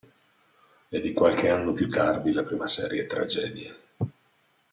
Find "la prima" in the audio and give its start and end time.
2.31-2.67